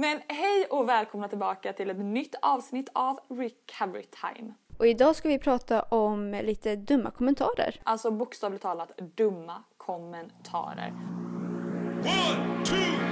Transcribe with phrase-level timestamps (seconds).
[0.00, 4.54] Men hej och välkomna tillbaka till ett nytt avsnitt av Recovery Time.
[4.78, 7.80] Och idag ska vi prata om lite dumma kommentarer.
[7.82, 10.92] Alltså bokstavligt talat dumma kommentarer.
[11.98, 13.09] One, two,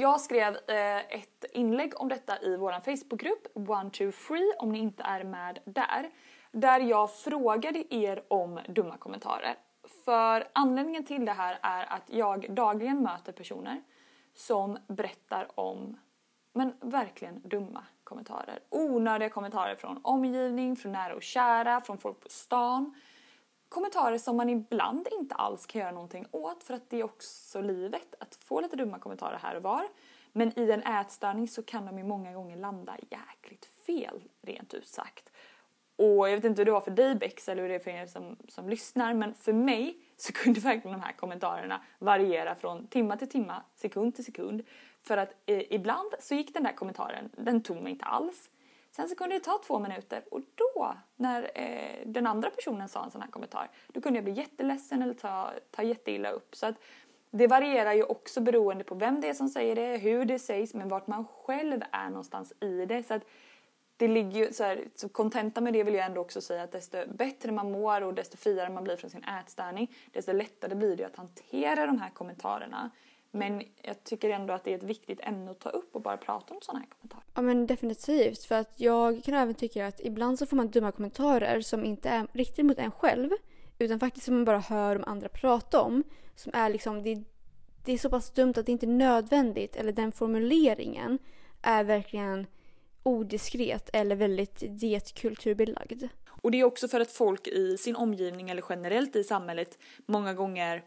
[0.00, 4.78] jag skrev eh, ett inlägg om detta i vår Facebookgrupp One Two Free om ni
[4.78, 6.10] inte är med där.
[6.52, 9.56] Där jag frågade er om dumma kommentarer.
[10.04, 13.82] För anledningen till det här är att jag dagligen möter personer
[14.34, 15.98] som berättar om
[16.52, 18.58] men verkligen dumma kommentarer.
[18.68, 22.94] Onödiga kommentarer från omgivning, från nära och kära, från folk på stan.
[23.70, 27.60] Kommentarer som man ibland inte alls kan göra någonting åt för att det är också
[27.60, 29.88] livet att få lite dumma kommentarer här och var.
[30.32, 34.86] Men i en ätstörning så kan de ju många gånger landa jäkligt fel, rent ut
[34.86, 35.30] sagt.
[35.96, 37.90] Och jag vet inte hur det var för dig Bex eller hur det är för
[37.90, 42.86] er som, som lyssnar men för mig så kunde verkligen de här kommentarerna variera från
[42.86, 44.62] timma till timma, sekund till sekund.
[45.02, 48.50] För att eh, ibland så gick den där kommentaren, den tog mig inte alls.
[48.90, 53.04] Sen så kunde det ta två minuter och då, när eh, den andra personen sa
[53.04, 56.56] en sån här kommentar, då kunde jag bli jätteledsen eller ta, ta jätteilla upp.
[56.56, 56.74] Så att
[57.30, 60.74] det varierar ju också beroende på vem det är som säger det, hur det sägs,
[60.74, 63.02] men vart man själv är någonstans i det.
[63.02, 63.22] Så att
[63.96, 66.72] det ligger ju så här, så kontenta med det vill jag ändå också säga att
[66.72, 70.96] desto bättre man mår och desto friare man blir från sin ätstörning, desto lättare blir
[70.96, 72.90] det att hantera de här kommentarerna.
[73.30, 76.16] Men jag tycker ändå att det är ett viktigt ämne att ta upp och bara
[76.16, 77.24] prata om sådana här kommentarer.
[77.34, 78.44] Ja men definitivt.
[78.44, 82.08] För att jag kan även tycka att ibland så får man dumma kommentarer som inte
[82.08, 83.30] är riktigt mot en själv.
[83.78, 86.04] Utan faktiskt som man bara hör de andra prata om.
[86.34, 87.24] Som är liksom, det,
[87.84, 89.76] det är så pass dumt att det inte är nödvändigt.
[89.76, 91.18] Eller den formuleringen
[91.62, 92.46] är verkligen
[93.02, 96.04] odiskret eller väldigt dietkulturbelagd.
[96.42, 100.34] Och det är också för att folk i sin omgivning eller generellt i samhället många
[100.34, 100.84] gånger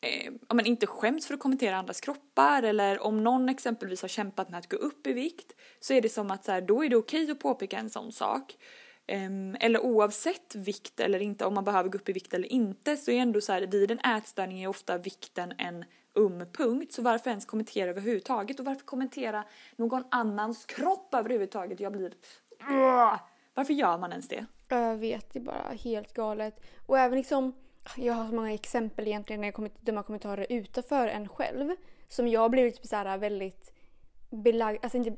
[0.00, 4.08] eh, ja, men inte skäms för att kommentera andras kroppar eller om någon exempelvis har
[4.08, 6.84] kämpat med att gå upp i vikt så är det som att så här, då
[6.84, 8.56] är det okej att påpeka en sån sak.
[9.06, 12.96] Ehm, eller oavsett vikt eller inte, om man behöver gå upp i vikt eller inte
[12.96, 15.84] så är ändå så här, vid en ätstörning är ofta vikten en
[16.14, 16.92] um punkt.
[16.92, 19.44] Så varför ens kommentera överhuvudtaget och varför kommentera
[19.76, 21.80] någon annans kropp överhuvudtaget?
[21.80, 22.12] Jag blir...
[23.54, 24.46] Varför gör man ens det?
[24.68, 26.60] Jag vet, det är bara helt galet.
[26.86, 27.52] Och även liksom,
[27.96, 31.70] jag har så många exempel egentligen när jag kommer till dumma kommentarer utanför en själv.
[32.08, 33.72] Som jag har blivit typ så här väldigt
[34.30, 35.16] belagd, alltså inte,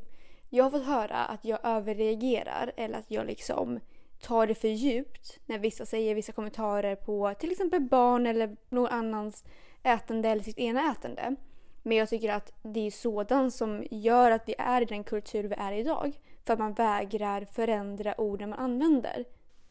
[0.51, 3.81] jag har fått höra att jag överreagerar eller att jag liksom
[4.21, 8.93] tar det för djupt när vissa säger vissa kommentarer på till exempel barn eller någon
[8.93, 9.45] annans
[9.83, 11.37] ätande eller sitt ena ätande.
[11.83, 15.45] Men jag tycker att det är sådant som gör att vi är i den kultur
[15.45, 16.19] vi är idag.
[16.45, 19.25] För att man vägrar förändra orden man använder.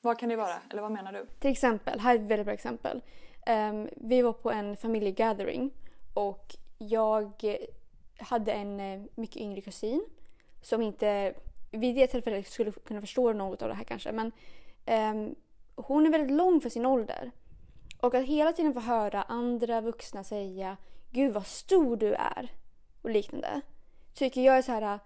[0.07, 0.55] Vad kan det vara?
[0.69, 1.25] Eller vad menar du?
[1.39, 3.01] Till exempel, här är ett väldigt bra exempel.
[3.47, 5.71] Um, vi var på en familjegathering
[6.13, 7.31] och jag
[8.17, 10.05] hade en eh, mycket yngre kusin
[10.61, 11.33] som inte
[11.71, 14.11] vid det tillfället skulle kunna förstå något av det här kanske.
[14.11, 14.31] Men
[14.85, 15.35] um,
[15.75, 17.31] hon är väldigt lång för sin ålder.
[17.99, 20.77] Och att hela tiden få höra andra vuxna säga
[21.11, 22.51] Gud vad stor du är
[23.01, 23.61] och liknande.
[24.13, 24.99] Tycker jag är så här.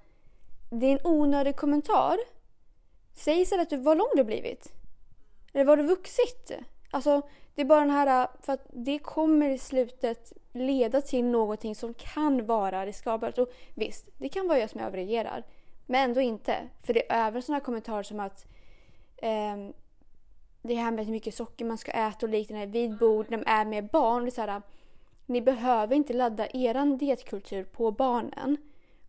[0.70, 2.18] Det är en onödig kommentar.
[3.14, 4.81] Säg istället att du, vad lång du har blivit.
[5.54, 6.52] Eller var det vuxit.
[6.92, 7.22] Alltså
[7.56, 11.76] det är bara den här, äh, för att det kommer i slutet leda till någonting
[11.76, 13.38] som kan vara riskabelt.
[13.38, 15.44] Och visst, det kan vara jag som överreagerar.
[15.86, 16.56] Men ändå inte.
[16.84, 18.46] För det är även sådana kommentarer som att
[19.18, 19.58] eh,
[20.62, 23.48] det här med hur mycket socker man ska äta och liknande vid bord när man
[23.48, 24.24] är med barn.
[24.24, 24.62] Det är så här, äh,
[25.26, 28.58] ni behöver inte ladda er dietkultur på barnen.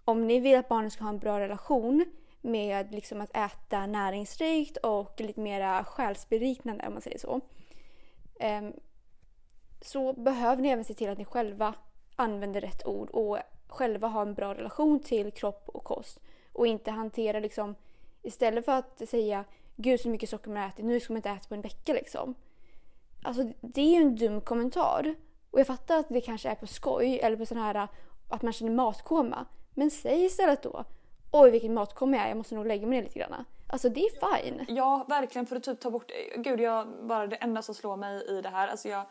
[0.05, 2.05] Om ni vill att barnen ska ha en bra relation
[2.43, 7.41] med liksom att äta näringsrikt och lite mera själsberikande om man säger så.
[8.41, 8.73] Ehm,
[9.81, 11.75] så behöver ni även se till att ni själva
[12.17, 16.21] använder rätt ord och själva har en bra relation till kropp och kost.
[16.53, 17.75] Och inte hantera liksom
[18.23, 19.45] istället för att säga
[19.77, 22.35] gud så mycket socker man ätit, nu ska man inte äta på en vecka liksom.
[23.23, 25.15] Alltså det är ju en dum kommentar.
[25.51, 27.89] Och jag fattar att det kanske är på skoj eller på sån här
[28.29, 29.47] att man känner matkoma.
[29.75, 30.85] Men säg istället då
[31.33, 33.45] oj vilken matkoma jag är, jag måste nog lägga mig ner lite grann.
[33.67, 34.65] Alltså det är fine.
[34.69, 38.27] Ja, verkligen för att typ ta bort, gud jag, bara det enda som slår mig
[38.29, 39.05] i det här, alltså jag,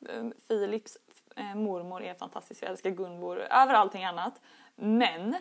[0.00, 0.98] Filips Philips
[1.36, 4.40] eh, mormor är fantastisk, jag älskar Gunvor över allting annat.
[4.76, 5.34] Men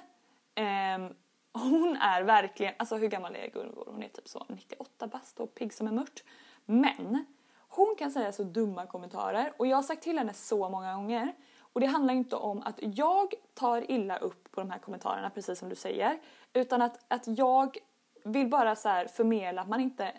[0.55, 1.11] eh,
[1.53, 3.87] hon är verkligen, alltså hur gammal är Gunvor?
[3.87, 6.23] Hon är typ så 98 bast och pigg som en mört.
[6.65, 7.25] Men
[7.67, 11.33] hon kan säga så dumma kommentarer och jag har sagt till henne så många gånger.
[11.73, 15.59] Och det handlar inte om att jag tar illa upp på de här kommentarerna precis
[15.59, 16.19] som du säger.
[16.53, 17.77] Utan att, att jag
[18.23, 20.11] vill bara så här förmedla att man inte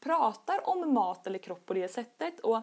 [0.00, 2.40] pratar om mat eller kropp på det sättet.
[2.40, 2.60] Och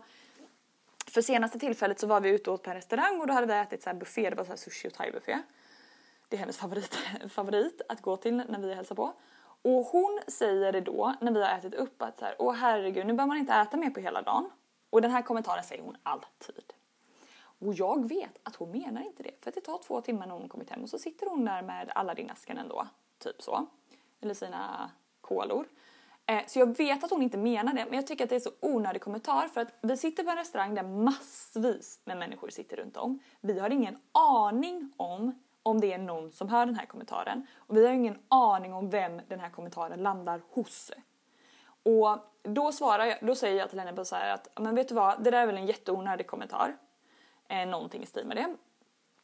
[1.07, 3.47] för senaste tillfället så var vi ute och åt på en restaurang och då hade
[3.47, 5.37] vi ätit så här buffé, det var så här sushi och thai-buffé.
[6.29, 6.95] Det är hennes favorit,
[7.29, 9.13] favorit att gå till när vi hälsar på.
[9.61, 13.07] Och hon säger det då när vi har ätit upp att så här, åh herregud
[13.07, 14.49] nu behöver man inte äta mer på hela dagen.
[14.89, 16.73] Och den här kommentaren säger hon alltid.
[17.59, 20.33] Och jag vet att hon menar inte det för att det tar två timmar när
[20.35, 22.87] hon kommit hem och så sitter hon där med Aladdin-asken ändå.
[23.17, 23.65] Typ så.
[24.21, 24.91] Eller sina
[25.21, 25.67] kolor.
[26.25, 28.39] Eh, Så jag vet att hon inte menar det men jag tycker att det är
[28.39, 32.77] så onödig kommentar för att vi sitter på en restaurang där massvis med människor sitter
[32.77, 33.19] runt om.
[33.41, 35.33] Vi har ingen aning om
[35.63, 38.89] om det är någon som hör den här kommentaren och vi har ingen aning om
[38.89, 40.91] vem den här kommentaren landar hos.
[41.83, 44.87] Och då svarar jag, då säger jag till henne bara så här att men vet
[44.87, 46.77] du vad, det där är väl en jätteonödig kommentar.
[47.49, 48.55] Eh, någonting i stil med det.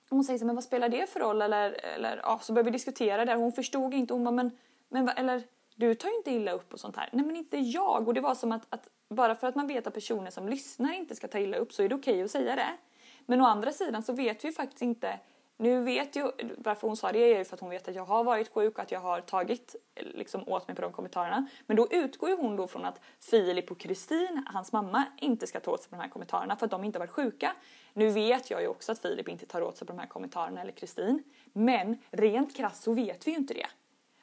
[0.10, 2.72] Hon säger så men vad spelar det för roll eller, eller ja, så börjar vi
[2.72, 3.36] diskutera det.
[3.36, 4.52] Hon förstod inte, hon bara men,
[4.90, 5.44] men vad- eller
[5.76, 7.10] du tar ju inte illa upp och sånt här.
[7.12, 9.88] Nej men inte jag och det var som att, att bara för att man vet
[9.88, 12.56] att personer som lyssnar inte ska ta illa upp så är det okej att säga
[12.56, 12.78] det.
[13.26, 15.20] Men å andra sidan så vet vi faktiskt inte
[15.58, 18.06] nu vet ju, varför hon sa det är ju för att hon vet att jag
[18.06, 21.48] har varit sjuk och att jag har tagit liksom åt mig på de kommentarerna.
[21.66, 25.60] Men då utgår ju hon då från att Filip och Kristin, hans mamma, inte ska
[25.60, 27.52] ta åt sig på de här kommentarerna för att de inte har varit sjuka.
[27.94, 30.62] Nu vet jag ju också att Filip inte tar åt sig på de här kommentarerna
[30.62, 31.24] eller Kristin.
[31.54, 33.68] Men rent krasst så vet vi ju inte det.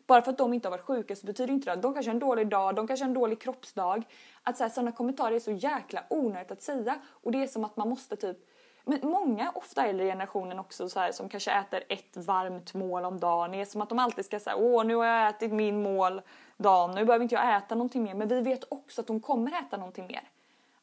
[0.07, 2.11] Bara för att de inte har varit sjuka så betyder inte det att de kanske
[2.11, 4.05] har en dålig dag, de kanske har en dålig kroppsdag.
[4.43, 7.89] Att sådana kommentarer är så jäkla onödigt att säga och det är som att man
[7.89, 8.39] måste typ
[8.85, 13.21] men många, ofta äldre generationen också så här, som kanske äter ett varmt mål om
[13.21, 13.53] dagen.
[13.53, 16.21] Det är som att de alltid ska säga åh nu har jag ätit min mål
[16.57, 18.15] dagen, nu behöver inte jag äta någonting mer.
[18.15, 20.29] Men vi vet också att de kommer äta någonting mer.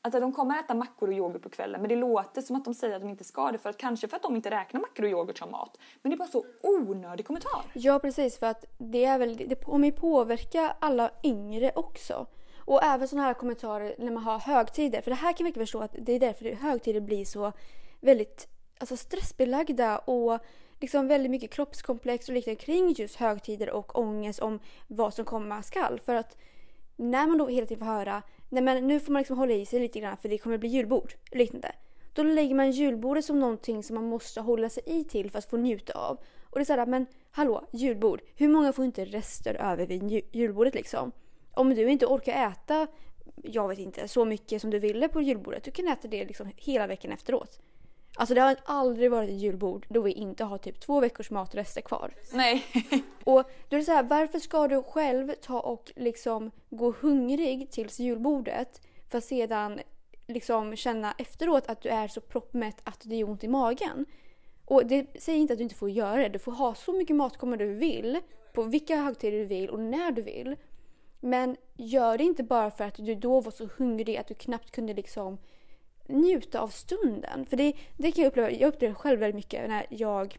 [0.01, 2.73] Att de kommer äta mackor och yoghurt på kvällen men det låter som att de
[2.73, 5.03] säger att de inte ska det för att kanske för att de inte räknar mackor
[5.03, 5.77] och yoghurt som mat.
[6.01, 7.61] Men det är bara så onödig kommentar.
[7.73, 12.25] Ja precis för att det är väl, det kommer ju påverka alla yngre också.
[12.57, 15.01] Och även sådana här kommentarer när man har högtider.
[15.01, 17.51] För det här kan vi verkligen förstå att det är därför högtider blir så
[17.99, 18.47] väldigt
[18.77, 20.39] alltså stressbelagda och
[20.79, 25.63] liksom väldigt mycket kroppskomplex och liknande kring just högtider och ångest om vad som komma
[25.63, 25.99] skall.
[25.99, 26.37] För att
[26.95, 29.65] när man då hela tiden får höra nej men nu får man liksom hålla i
[29.65, 31.71] sig lite grann för det kommer bli julbord och liknande.
[32.13, 35.49] Då lägger man julbordet som någonting som man måste hålla sig i till för att
[35.49, 36.17] få njuta av.
[36.43, 38.21] Och det är såhär, men hallå, julbord.
[38.35, 41.11] Hur många får inte rester över vid julbordet liksom?
[41.51, 42.87] Om du inte orkar äta,
[43.35, 46.51] jag vet inte, så mycket som du ville på julbordet, du kan äta det liksom
[46.55, 47.59] hela veckan efteråt.
[48.19, 51.81] Alltså det har aldrig varit ett julbord då vi inte har typ två veckors matrester
[51.81, 52.11] kvar.
[52.33, 52.65] Nej.
[53.23, 57.71] Och då är det så här, varför ska du själv ta och liksom gå hungrig
[57.71, 59.79] tills julbordet för att sedan
[60.27, 64.05] liksom känna efteråt att du är så proppmätt att det gör ont i magen?
[64.65, 66.29] Och det säger inte att du inte får göra det.
[66.29, 68.19] Du får ha så mycket matkommor du vill,
[68.53, 70.55] på vilka högtider du vill och när du vill.
[71.19, 74.71] Men gör det inte bara för att du då var så hungrig att du knappt
[74.71, 75.37] kunde liksom
[76.09, 77.45] njuta av stunden.
[77.45, 80.37] För det, det kan jag uppleva, jag upplever själv väldigt mycket när jag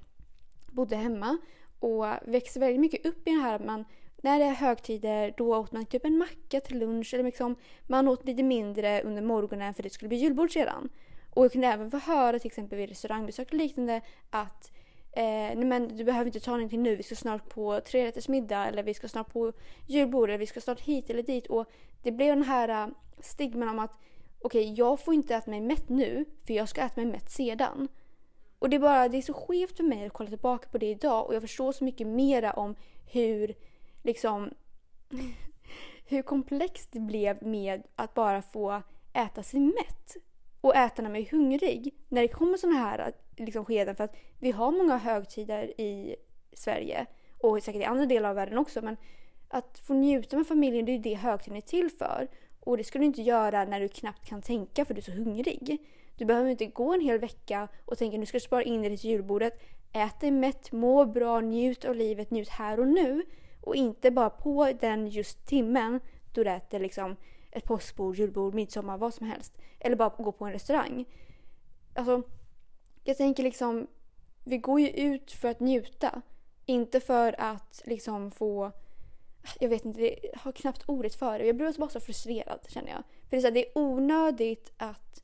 [0.67, 1.39] bodde hemma
[1.79, 3.85] och växte väldigt mycket upp i det här att man
[4.23, 7.57] när det är högtider då åt man typ en macka till lunch eller liksom
[7.87, 10.89] man åt lite mindre under morgonen för det skulle bli julbord sedan.
[11.31, 14.01] Och jag kunde även få höra till exempel vid restaurangbesök och liknande
[14.31, 14.71] att
[15.13, 18.83] eh, nej men du behöver inte ta någonting nu, vi ska snart på trerättersmiddag eller
[18.83, 19.53] vi ska snart på
[19.87, 21.47] julbord eller vi ska snart hit eller dit.
[21.47, 21.71] Och
[22.03, 23.99] det blev den här eh, stigman om att
[24.41, 27.89] okej, jag får inte äta mig mätt nu för jag ska äta mig mätt sedan.
[28.59, 30.87] Och det är bara, det är så skevt för mig att kolla tillbaka på det
[30.87, 32.75] idag och jag förstår så mycket mera om
[33.13, 33.55] hur
[34.03, 34.51] liksom
[36.07, 38.83] hur komplext det blev med att bara få
[39.13, 40.17] äta sig mätt
[40.61, 41.95] och äta när man är hungrig.
[42.09, 46.17] När det kommer sådana här liksom, skeden för att vi har många högtider i
[46.53, 47.07] Sverige
[47.39, 48.97] och säkert i andra delar av världen också men
[49.49, 52.29] att få njuta med familjen det är ju det högtiden är till för.
[52.61, 55.13] Och det ska du inte göra när du knappt kan tänka för du är så
[55.13, 55.79] hungrig.
[56.17, 58.89] Du behöver inte gå en hel vecka och tänka nu ska du spara in det
[58.89, 59.63] till julbordet.
[59.93, 63.23] Ät dig mätt, må bra, njut av livet, njut här och nu.
[63.61, 66.01] Och inte bara på den just timmen
[66.35, 67.17] då du äter liksom
[67.51, 69.59] ett påskbord, julbord, midsommar, vad som helst.
[69.79, 71.05] Eller bara gå på en restaurang.
[71.95, 72.23] Alltså,
[73.05, 73.87] jag tänker liksom,
[74.45, 76.23] vi går ju ut för att njuta.
[76.67, 78.73] Inte för att liksom få
[79.61, 81.47] jag vet inte, jag har knappt ordet för det.
[81.47, 83.03] Jag blir bara så frustrerad känner jag.
[83.29, 85.23] För det är, så här, det är onödigt att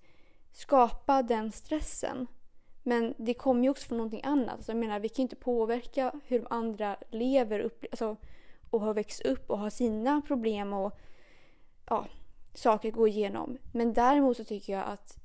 [0.52, 2.26] skapa den stressen.
[2.82, 4.54] Men det kommer ju också från någonting annat.
[4.54, 8.16] Alltså, jag menar, vi kan ju inte påverka hur de andra lever upp, alltså,
[8.70, 10.98] och har växt upp och har sina problem och
[11.86, 12.06] ja,
[12.54, 13.58] saker att gå igenom.
[13.72, 15.18] Men däremot så tycker jag att,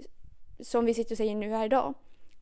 [0.60, 1.94] som vi sitter och säger nu här idag,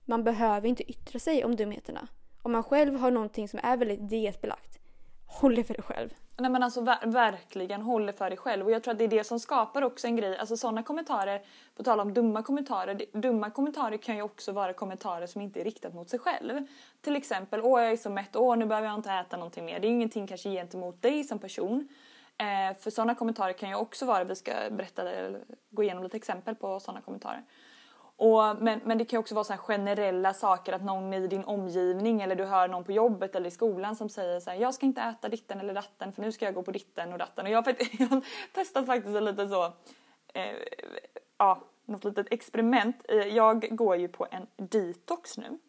[0.06, 2.08] man behöver inte yttra sig om dumheterna.
[2.42, 4.79] Om man själv har någonting som är väldigt dietbelagt,
[5.30, 6.10] håll det för dig själv.
[6.38, 9.04] Nej men alltså ver- verkligen håll det för dig själv och jag tror att det
[9.04, 11.42] är det som skapar också en grej, alltså sådana kommentarer,
[11.76, 15.60] på tal om dumma kommentarer, det- dumma kommentarer kan ju också vara kommentarer som inte
[15.60, 16.68] är riktat mot sig själv.
[17.02, 19.80] Till exempel, åh jag är så mätt, åh nu behöver jag inte äta någonting mer.
[19.80, 21.88] Det är ingenting kanske gentemot dig som person.
[22.38, 26.18] Eh, för sådana kommentarer kan ju också vara, vi ska berätta eller gå igenom lite
[26.18, 27.44] exempel på sådana kommentarer.
[28.20, 31.28] Och, men, men det kan ju också vara så här generella saker att någon i
[31.28, 34.58] din omgivning eller du hör någon på jobbet eller i skolan som säger så här,
[34.58, 37.20] jag ska inte äta ditten eller datten för nu ska jag gå på ditten och
[37.20, 37.46] datten.
[37.46, 38.22] Och jag, har jag har
[38.54, 39.66] testat faktiskt en lite så,
[40.34, 40.58] eh,
[41.38, 43.06] ja, något litet experiment.
[43.10, 45.60] Eh, jag går ju på en detox nu.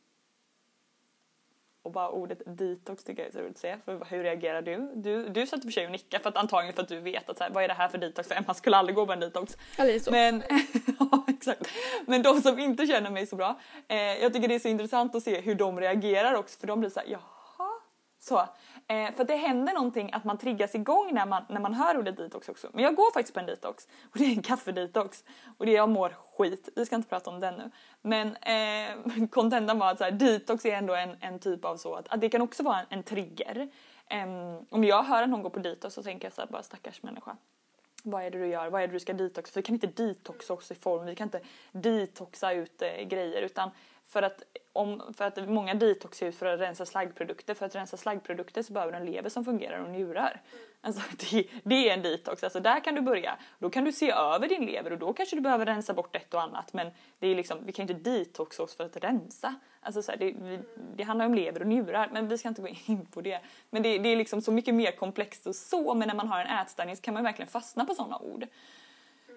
[1.83, 3.77] Och bara ordet detox tycker jag är så roligt att se.
[3.85, 4.93] För hur reagerar du?
[4.95, 7.01] Du, du satt i och för sig och nickade för att antagligen för att du
[7.01, 8.29] vet att så här, vad är det här för detox?
[8.29, 9.57] För Emma skulle aldrig gå på en detox.
[9.79, 10.11] Ja, lite så.
[10.11, 10.43] Men,
[10.99, 11.69] ja, exakt.
[12.07, 15.15] Men de som inte känner mig så bra, eh, jag tycker det är så intressant
[15.15, 17.71] att se hur de reagerar också för de blir så här, jaha.
[18.19, 18.49] Så.
[18.91, 21.99] Eh, för att det händer någonting att man triggas igång när man, när man hör
[21.99, 22.71] ordet detox också.
[22.73, 25.25] Men jag går faktiskt på en detox och det är en kaffedetox
[25.59, 26.69] och det jag mår skit.
[26.77, 27.71] Vi ska inte prata om den nu.
[28.03, 31.95] Men eh, kontentan var att så här, detox är ändå en, en typ av så
[31.95, 33.69] att, att det kan också vara en, en trigger.
[34.07, 34.27] Eh,
[34.71, 37.03] om jag hör att någon går på detox så tänker jag så här, bara stackars
[37.03, 37.37] människa.
[38.03, 38.71] Vad är det du gör?
[38.71, 39.53] Vad är det du ska detoxa?
[39.53, 41.07] För vi kan inte detoxa oss i form.
[41.07, 41.41] Vi kan inte
[41.73, 43.71] detoxa ut eh, grejer utan
[44.05, 44.43] för att,
[44.73, 47.55] om, för att många detoxar ut för att rensa slaggprodukter.
[47.55, 50.43] För att rensa slaggprodukter så behöver du en lever som fungerar och njurar.
[50.81, 52.45] Alltså det, det är en detox.
[52.45, 53.39] Alltså där kan du börja.
[53.59, 56.35] Då kan du se över din lever och då kanske du behöver rensa bort ett
[56.35, 56.73] och annat.
[56.73, 59.55] Men det är liksom, vi kan ju inte detoxa oss för att rensa.
[59.81, 60.61] Alltså så här, det, vi,
[60.97, 63.41] det handlar om lever och njurar men vi ska inte gå in på det.
[63.71, 65.95] Men det, det är liksom så mycket mer komplext och så.
[65.95, 68.47] Men när man har en ätstörning så kan man verkligen fastna på sådana ord.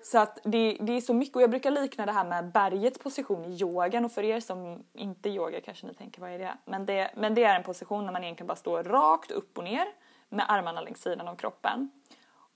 [0.03, 2.99] Så att det, det är så mycket och jag brukar likna det här med bergets
[2.99, 6.57] position i yogan och för er som inte yoga kanske ni tänker vad är det?
[6.65, 9.63] Men det, men det är en position när man egentligen bara står rakt upp och
[9.63, 9.85] ner
[10.29, 11.91] med armarna längs sidan av kroppen.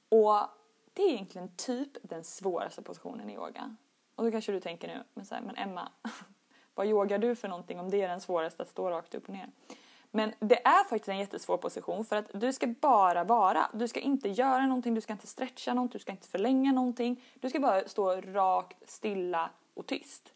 [0.09, 0.37] Och
[0.93, 3.75] det är egentligen typ den svåraste positionen i yoga.
[4.15, 5.91] Och då kanske du tänker nu, men, så här, men Emma,
[6.75, 9.33] vad yogar du för någonting om det är den svåraste att stå rakt upp och
[9.33, 9.49] ner?
[10.11, 13.69] Men det är faktiskt en jättesvår position för att du ska bara vara.
[13.73, 17.23] Du ska inte göra någonting, du ska inte stretcha någonting, du ska inte förlänga någonting.
[17.39, 20.33] Du ska bara stå rakt, stilla och tyst.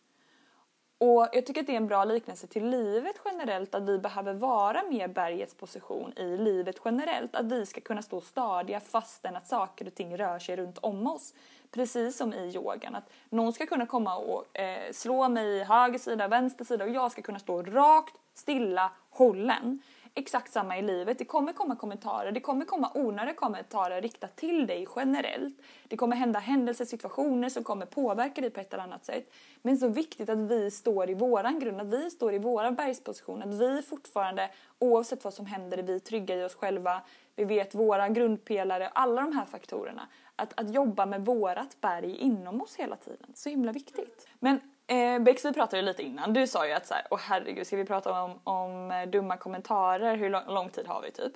[0.97, 4.33] Och jag tycker att det är en bra liknelse till livet generellt, att vi behöver
[4.33, 7.35] vara mer bergets position i livet generellt.
[7.35, 11.07] Att vi ska kunna stå stadiga fastän att saker och ting rör sig runt om
[11.07, 11.33] oss.
[11.71, 15.99] Precis som i yogan, att någon ska kunna komma och eh, slå mig i höger
[15.99, 19.81] sida, vänster sida och jag ska kunna stå rakt, stilla, hållen.
[20.13, 21.17] Exakt samma i livet.
[21.17, 25.61] Det kommer komma kommentarer, det kommer komma onödiga kommentarer riktat till dig generellt.
[25.87, 29.33] Det kommer hända händelser, situationer som kommer påverka dig på ett eller annat sätt.
[29.61, 33.41] Men så viktigt att vi står i våran grund, att vi står i våran bergsposition,
[33.41, 37.01] att vi fortfarande, oavsett vad som händer, är vi trygga i oss själva.
[37.35, 40.07] Vi vet våra grundpelare, alla de här faktorerna.
[40.35, 44.27] Att, att jobba med vårat berg inom oss hela tiden, så himla viktigt.
[44.39, 44.59] Men
[44.91, 46.33] Eh, Bex, vi pratade ju lite innan.
[46.33, 49.37] Du sa ju att så här, åh herregud, ska vi prata om, om eh, dumma
[49.37, 50.15] kommentarer?
[50.15, 51.33] Hur lång, lång tid har vi typ?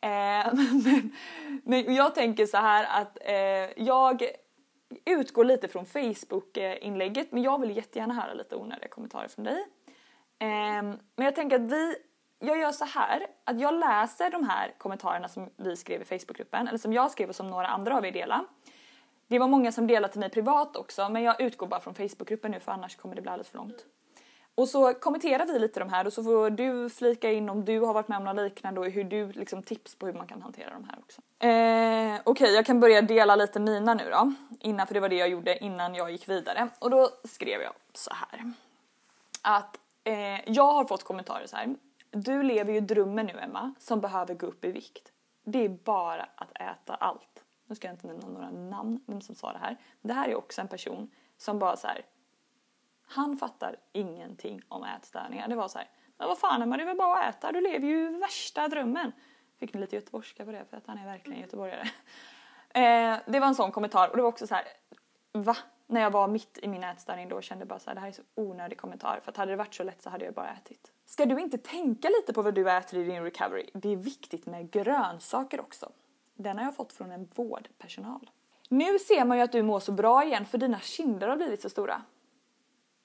[0.00, 0.08] Eh,
[0.84, 1.12] men,
[1.64, 4.22] men jag tänker så här att eh, jag
[5.04, 9.66] utgår lite från Facebook-inlägget, men jag vill jättegärna höra lite onödiga kommentarer från dig.
[10.38, 10.82] Eh,
[11.16, 11.96] men jag tänker att vi,
[12.38, 16.68] jag gör så här att jag läser de här kommentarerna som vi skrev i Facebookgruppen,
[16.68, 18.44] eller som jag skrev och som några andra av er delade.
[19.28, 22.50] Det var många som delade till mig privat också men jag utgår bara från Facebookgruppen
[22.50, 23.86] nu för annars kommer det bli alldeles för långt.
[24.56, 27.80] Och så kommenterar vi lite de här och så får du flika in om du
[27.80, 30.42] har varit med om något liknande och hur du liksom tips på hur man kan
[30.42, 31.20] hantera de här också.
[31.46, 34.32] Eh, Okej, okay, jag kan börja dela lite mina nu då.
[34.60, 36.68] Innan, för det var det jag gjorde innan jag gick vidare.
[36.78, 38.52] Och då skrev jag så här.
[39.42, 41.74] Att eh, jag har fått kommentarer så här.
[42.10, 45.12] Du lever ju drömmen nu Emma som behöver gå upp i vikt.
[45.44, 49.34] Det är bara att äta allt nu ska jag inte nämna några namn, vem som
[49.34, 49.76] sa det här.
[50.00, 52.06] Men det här är också en person som bara så här.
[53.06, 55.48] Han fattar ingenting om ätstörningar.
[55.48, 55.88] Det var så här.
[56.16, 57.52] Men vad fan Emma, det är väl bara att äta.
[57.52, 59.12] Du lever ju värsta drömmen.
[59.58, 61.88] Fick ni lite göteborgska på det för att han är verkligen göteborgare.
[62.74, 64.64] Eh, det var en sån kommentar och det var också så här.
[65.32, 65.56] Va?
[65.86, 68.08] När jag var mitt i min ätstörning då kände jag bara så här, det här
[68.08, 69.20] är så onödig kommentar.
[69.22, 70.92] För att hade det varit så lätt så hade jag bara ätit.
[71.06, 73.70] Ska du inte tänka lite på vad du äter i din recovery?
[73.74, 75.92] Det är viktigt med grönsaker också.
[76.34, 78.30] Den har jag fått från en vårdpersonal.
[78.68, 81.62] Nu ser man ju att du mår så bra igen för dina kinder har blivit
[81.62, 82.02] så stora.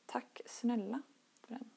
[0.05, 1.01] Tack snälla
[1.41, 1.69] för den.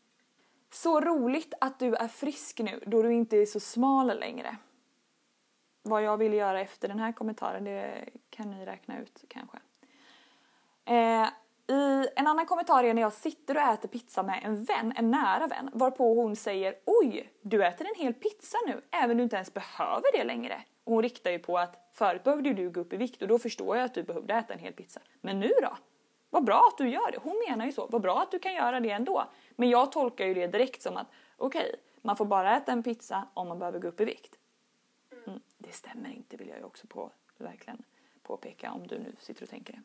[0.70, 4.56] Så roligt att du är frisk nu då du inte är så smal längre.
[5.82, 9.58] Vad jag vill göra efter den här kommentaren det kan ni räkna ut kanske.
[10.84, 11.28] Eh,
[11.76, 15.10] I en annan kommentar är när jag sitter och äter pizza med en vän, en
[15.10, 19.22] nära vän, varpå hon säger oj, du äter en hel pizza nu, även om du
[19.22, 20.62] inte ens behöver det längre.
[20.84, 23.38] Och hon riktar ju på att förut behövde du gå upp i vikt och då
[23.38, 25.00] förstår jag att du behövde äta en hel pizza.
[25.20, 25.76] Men nu då?
[26.30, 27.18] Vad bra att du gör det.
[27.22, 27.86] Hon menar ju så.
[27.86, 29.24] Vad bra att du kan göra det ändå.
[29.56, 33.28] Men jag tolkar ju det direkt som att okej, man får bara äta en pizza
[33.34, 34.38] om man behöver gå upp i vikt.
[35.26, 37.82] Mm, det stämmer inte vill jag ju också på, verkligen
[38.22, 39.82] påpeka om du nu sitter och tänker det.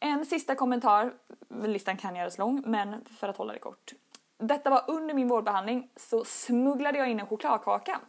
[0.00, 1.14] En sista kommentar,
[1.48, 3.92] listan kan göras lång men för att hålla det kort.
[4.38, 8.00] Detta var under min vårdbehandling så smugglade jag in en chokladkaka.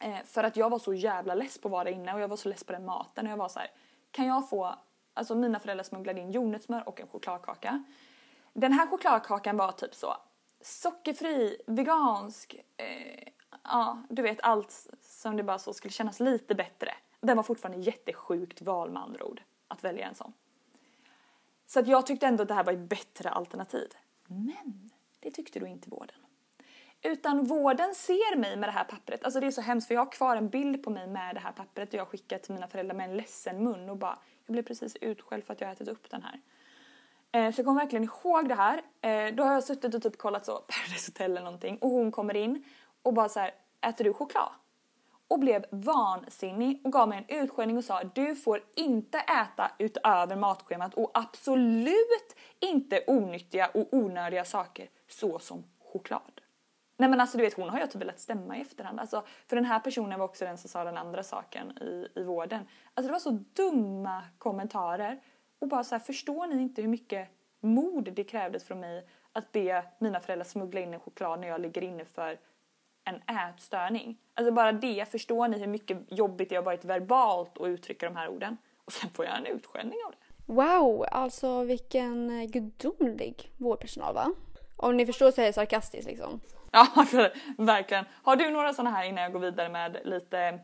[0.00, 2.36] Eh, för att jag var så jävla less på att vara inne och jag var
[2.36, 3.70] så less på den maten och jag var så här,
[4.10, 4.74] kan jag få,
[5.14, 7.84] alltså mina föräldrar smugglade in jordnötssmör och en chokladkaka.
[8.52, 10.16] Den här chokladkakan var typ så
[10.60, 13.28] sockerfri, vegansk, eh,
[13.62, 16.94] ja du vet allt som det bara så skulle kännas lite bättre.
[17.20, 20.32] Den var fortfarande jättesjukt val med andra ord att välja en sån.
[21.66, 23.88] Så att jag tyckte ändå att det här var ett bättre alternativ.
[24.26, 26.23] Men det tyckte då inte vården.
[27.06, 29.24] Utan vården ser mig med det här pappret.
[29.24, 31.40] Alltså det är så hemskt för jag har kvar en bild på mig med det
[31.40, 34.18] här pappret och jag har skickat till mina föräldrar med en ledsen mun och bara
[34.46, 36.40] jag blev precis utskälld för att jag ätit upp den här.
[37.32, 38.82] Eh, så jag kommer verkligen ihåg det här.
[39.00, 42.12] Eh, då har jag suttit och typ kollat så Paradise Hotel eller någonting och hon
[42.12, 42.64] kommer in
[43.02, 44.48] och bara så här, äter du choklad?
[45.28, 50.36] Och blev vansinnig och gav mig en utskällning och sa du får inte äta utöver
[50.36, 56.33] matschemat och absolut inte onyttiga och onödiga saker såsom choklad.
[56.96, 59.00] Nej men alltså du vet hon har ju typ velat stämma i efterhand.
[59.00, 62.22] Alltså, för den här personen var också den som sa den andra saken i, i
[62.22, 62.66] vården.
[62.94, 65.20] Alltså det var så dumma kommentarer.
[65.58, 67.28] Och bara så här, förstår ni inte hur mycket
[67.60, 71.60] mod det krävdes från mig att be mina föräldrar smuggla in en choklad när jag
[71.60, 72.38] ligger inne för
[73.04, 74.18] en ätstörning?
[74.34, 78.16] Alltså bara det, förstår ni hur mycket jobbigt det har varit verbalt att uttrycka de
[78.16, 78.56] här orden?
[78.84, 80.52] Och sen får jag en utskällning av det.
[80.52, 84.32] Wow, alltså vilken eh, gudomlig vårdpersonal va?
[84.76, 86.40] Om ni förstår så är det sarkastiskt liksom.
[86.74, 88.04] Ja, alltså, verkligen.
[88.22, 90.60] Har du några sådana här innan jag går vidare med lite,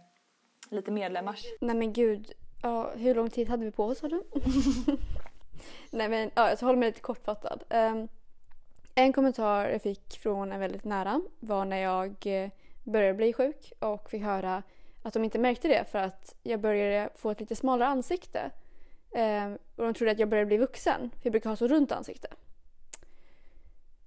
[0.70, 1.44] lite medlemmars?
[1.60, 4.22] Nej men gud, ja, hur lång tid hade vi på oss sa du?
[5.90, 7.64] Nej men ja, jag håller mig lite kortfattad.
[7.70, 8.08] Um,
[8.94, 12.50] en kommentar jag fick från en väldigt nära var när jag eh,
[12.84, 14.62] började bli sjuk och fick höra
[15.02, 18.50] att de inte märkte det för att jag började få ett lite smalare ansikte.
[19.10, 21.92] Um, och de trodde att jag började bli vuxen för jag brukar ha så runt
[21.92, 22.28] ansikte.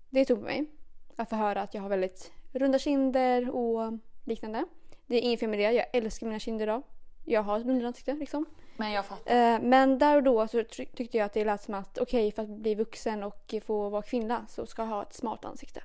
[0.10, 0.68] Det tog på mig
[1.16, 4.66] att få höra att jag har väldigt runda kinder och liknande.
[5.06, 6.82] Det är inget fel med det, jag älskar mina kinder idag.
[7.26, 8.46] Jag har ett runda ansikte liksom.
[8.78, 9.54] Men jag fattar.
[9.56, 12.44] Eh, Men där och då så tyckte jag att det lät som att okej, för
[12.44, 15.84] att bli vuxen och få vara kvinna så ska jag ha ett smart ansikte.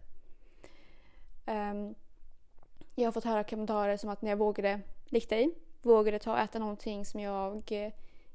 [1.47, 1.95] Ehm,
[2.95, 5.51] Jag har fått höra kommentarer som att när jag vågade, likt dig,
[5.83, 7.93] vågade ta och äta någonting som jag eh,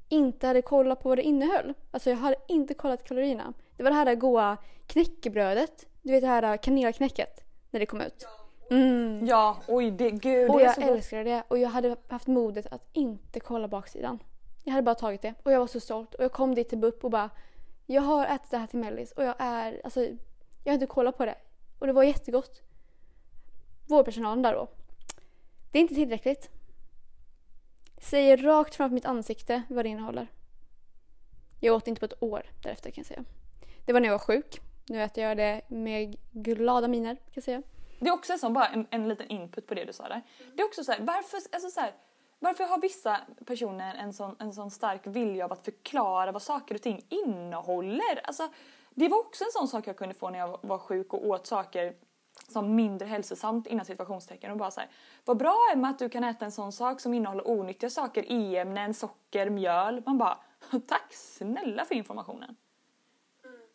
[0.08, 1.74] inte hade kollat på vad det innehöll.
[1.90, 3.52] Alltså jag hade inte kollat kalorierna.
[3.76, 4.56] Det var det här goa
[4.86, 5.86] knäckebrödet.
[6.02, 8.26] Du vet det här kanelknäcket när det kom ut.
[8.70, 9.26] Mm.
[9.26, 12.88] Ja, oj det, gud Och det jag älskade det och jag hade haft modet att
[12.92, 14.18] inte kolla baksidan.
[14.64, 16.78] Jag hade bara tagit det och jag var så stolt och jag kom dit till
[16.78, 17.30] BUP och bara
[17.86, 20.00] Jag har ätit det här till mellis och jag är, alltså
[20.64, 21.34] jag har inte kollat på det.
[21.78, 22.62] Och det var jättegott.
[23.86, 24.68] Vårdpersonalen där då.
[25.72, 26.50] Det är inte tillräckligt.
[27.98, 30.26] Säger rakt framför mitt ansikte vad det innehåller.
[31.60, 33.24] Jag åt inte på ett år därefter kan jag säga.
[33.86, 34.60] Det var när jag var sjuk.
[34.88, 37.62] Nu äter jag det med glada miner kan jag säga.
[38.00, 40.22] Det är också en bara en, en liten input på det du sa där.
[40.54, 41.94] Det är också så här, varför, alltså så här,
[42.38, 46.74] varför har vissa personer en sån, en sån stark vilja av att förklara vad saker
[46.74, 48.20] och ting innehåller?
[48.24, 48.48] Alltså,
[48.94, 51.46] det var också en sån sak jag kunde få när jag var sjuk och åt
[51.46, 51.94] saker
[52.48, 54.90] som mindre hälsosamt innan situationstecken och bara så här,
[55.24, 58.94] vad bra Emma att du kan äta en sån sak som innehåller onyttiga saker, e-ämnen,
[58.94, 60.02] socker, mjöl.
[60.06, 60.38] Man bara,
[60.88, 62.56] tack snälla för informationen.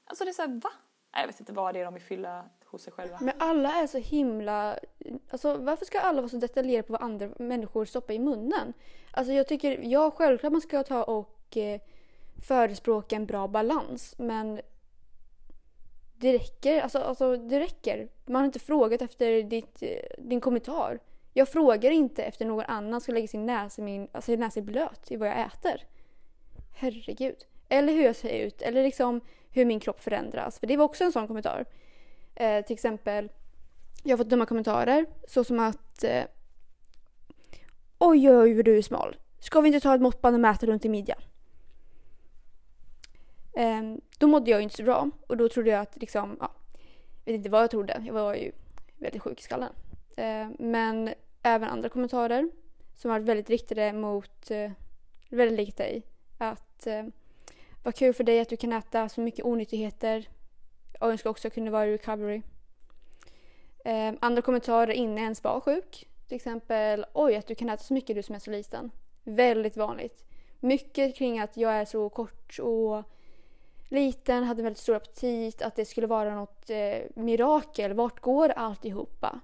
[0.10, 0.70] Alltså det är såhär, va?
[1.12, 3.18] Jag vet inte vad det är de vill fylla hos sig själva.
[3.22, 4.80] Men alla är så himla...
[5.30, 8.74] Alltså varför ska alla vara så detaljerade på vad andra människor stoppar i munnen?
[9.12, 11.82] Alltså jag tycker, ja självklart man ska ta och eh,
[12.48, 14.62] förespråka en bra balans men
[16.18, 18.10] det räcker, alltså, alltså det räcker.
[18.26, 21.00] Man har inte frågat efter ditt, eh, din kommentar.
[21.34, 25.12] Jag frågar inte efter någon annan ska lägga sin näsa, i min, alltså näsa blöt
[25.12, 25.84] i vad jag äter.
[26.76, 27.46] Herregud.
[27.70, 30.60] Eller hur jag ser ut, eller liksom hur min kropp förändras.
[30.60, 31.66] För det var också en sån kommentar.
[32.36, 33.32] Eh, till exempel,
[34.04, 36.24] jag har fått dumma kommentarer såsom att eh,
[38.02, 39.16] Oj, oj, vad du är smal.
[39.40, 41.22] Ska vi inte ta ett måttband och mäta runt i midjan?
[43.54, 43.82] Eh,
[44.18, 46.52] då mådde jag inte så bra och då trodde jag att liksom, ja,
[47.26, 48.04] jag vet inte vad jag trodde.
[48.06, 48.52] Jag var ju
[48.98, 49.74] väldigt sjuk i skallen.
[50.18, 52.52] Eh, men även andra kommentarer
[52.96, 54.72] som varit väldigt riktade mot, eh,
[55.30, 56.04] väldigt likt dig.
[56.38, 57.06] Att eh,
[57.84, 60.30] vad kul för dig att du kan äta så mycket onyttigheter.
[61.00, 62.42] Och önskar också kunna vara i recovery.
[63.86, 66.08] Eh, andra kommentarer innan jag ens var sjuk.
[66.28, 68.92] Till exempel, oj att du kan äta så mycket du som är så liten.
[69.24, 70.26] Väldigt vanligt.
[70.60, 73.04] Mycket kring att jag är så kort och
[73.90, 77.94] liten, hade väldigt stor aptit, att det skulle vara något eh, mirakel.
[77.94, 79.40] Vart går alltihopa?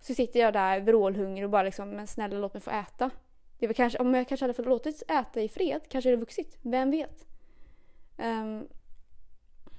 [0.00, 3.10] Så sitter jag där vrålhungrig och bara liksom, men snälla låt mig få äta.
[3.58, 6.58] Det var kanske, om jag kanske hade fått låtit äta i fred kanske det vuxit.
[6.62, 7.26] Vem vet?
[8.22, 8.68] Um,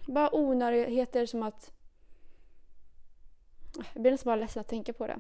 [0.08, 1.72] bara onödigheter som att...
[3.94, 5.20] Jag blir nästan bara ledsen att tänka på det.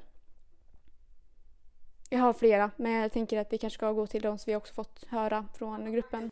[2.09, 4.55] Jag har flera, men jag tänker att vi kanske ska gå till de som vi
[4.55, 6.31] också fått höra från gruppen.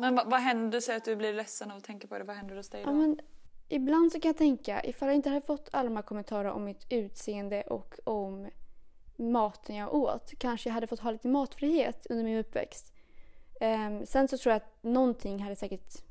[0.00, 0.78] Men vad, vad händer?
[0.78, 2.24] Du säger att du blir ledsen av att tänka på det.
[2.24, 2.90] Vad händer hos dig då?
[2.90, 3.20] Ja, men
[3.68, 6.64] ibland så kan jag tänka, ifall jag inte hade fått alla de här kommentarerna om
[6.64, 8.48] mitt utseende och om
[9.16, 12.92] maten jag åt, kanske jag hade fått ha lite matfrihet under min uppväxt.
[13.60, 16.09] Um, sen så tror jag att någonting hade säkert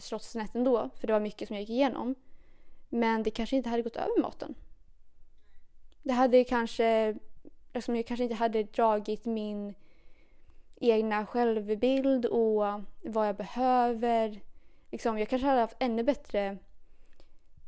[0.00, 2.14] slått snett ändå, för det var mycket som jag gick igenom.
[2.88, 4.54] Men det kanske inte hade gått över maten.
[6.02, 7.14] Det hade kanske,
[7.74, 9.74] liksom jag kanske inte hade dragit min
[10.80, 14.40] egna självbild och vad jag behöver.
[14.90, 16.58] Liksom, jag kanske hade haft ännu bättre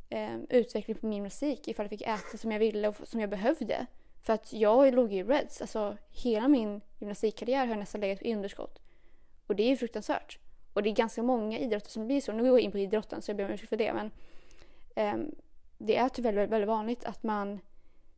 [0.09, 3.29] eh, utveckling på min musik ifall jag fick äta som jag ville och som jag
[3.29, 3.85] behövde.
[4.21, 5.61] För att jag låg i Reds.
[5.61, 8.79] Alltså hela min gymnastikkarriär har jag nästan legat på underskott.
[9.47, 10.39] Och det är ju fruktansvärt.
[10.79, 12.31] Och det är ganska många idrotter som blir så.
[12.31, 13.93] Nu går jag in på idrotten så jag ber om ursäkt för det.
[13.93, 14.11] Men
[15.13, 15.35] um,
[15.77, 17.59] det är tyvärr väldigt, väldigt vanligt att man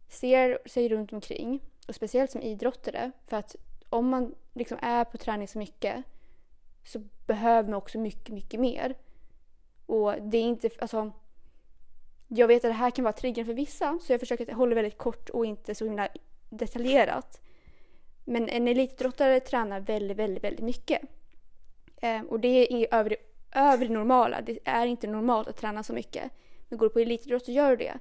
[0.10, 1.60] ser sig runt omkring.
[1.88, 3.12] Och speciellt som idrottare.
[3.28, 3.56] För att
[3.90, 6.04] om man liksom är på träning så mycket
[6.84, 8.96] så behöver man också mycket, mycket mer.
[9.86, 11.12] Och det är inte, alltså
[12.28, 14.98] jag vet att det här kan vara triggern för vissa så jag försöker hålla väldigt
[14.98, 16.10] kort och inte så himla
[16.50, 17.42] detaljerat.
[18.26, 21.02] Men en elitidrottare tränar väldigt, väldigt, väldigt mycket.
[22.02, 23.16] Eh, och det är över,
[23.52, 24.42] över det normala.
[24.42, 26.32] Det är inte normalt att träna så mycket.
[26.70, 28.00] Men går du på elitidrott så gör du det.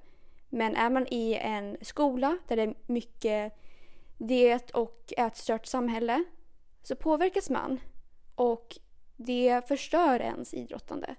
[0.48, 3.52] Men är man i en skola där det är mycket
[4.18, 6.24] diet och ätstört samhälle
[6.82, 7.80] så påverkas man.
[8.34, 8.78] Och
[9.16, 11.14] det förstör ens idrottande.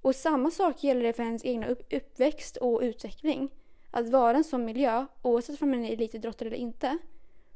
[0.00, 3.50] Och samma sak gäller det för ens egna upp uppväxt och utveckling.
[3.90, 6.98] Att vara en sån miljö, oavsett om man är elitidrottare eller inte,